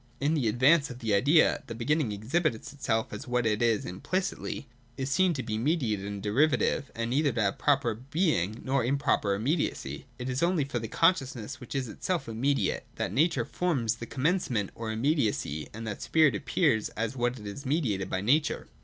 In 0.19 0.33
the 0.33 0.47
advance 0.47 0.89
of 0.89 0.97
the 0.97 1.13
idea, 1.13 1.61
the 1.67 1.75
beginning 1.75 2.11
exhibits 2.11 2.73
itself 2.73 3.13
as 3.13 3.27
what 3.27 3.45
it 3.45 3.61
is 3.61 3.85
implicitly. 3.85 4.67
It 4.97 5.03
is 5.03 5.11
seen 5.11 5.35
to 5.35 5.43
be 5.43 5.59
mediated 5.59 6.07
and 6.07 6.23
deriva 6.23 6.57
tive, 6.57 6.89
and 6.95 7.11
neither 7.11 7.31
to 7.33 7.41
have 7.43 7.59
proper 7.59 7.93
being 7.93 8.61
nor 8.65 8.81
proper 8.97 9.37
imme 9.37 9.59
diacy. 9.59 10.05
It 10.17 10.27
is 10.27 10.41
only 10.41 10.63
for 10.65 10.79
the 10.79 10.87
consciousness 10.87 11.59
which 11.59 11.75
is 11.75 11.87
itself 11.87 12.27
immediate, 12.27 12.87
that 12.95 13.13
Nature 13.13 13.45
forms 13.45 13.97
the 13.97 14.07
commencement 14.07 14.71
or 14.73 14.91
im 14.91 15.03
mediacy, 15.03 15.67
and 15.71 15.85
that 15.85 16.01
Spirit 16.01 16.33
appears 16.33 16.89
as 16.97 17.15
what 17.15 17.37
is 17.39 17.63
mediated 17.63 18.09
by 18.09 18.21
Nature. 18.21 18.69